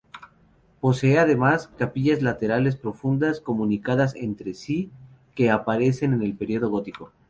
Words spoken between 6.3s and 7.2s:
periodo gótico.